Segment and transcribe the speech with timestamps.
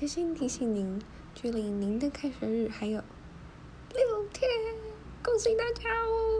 [0.00, 0.98] 贴心提醒您
[1.34, 3.02] 距离您的开学日还有
[3.92, 4.50] 六天
[5.22, 6.39] 恭喜大家哦。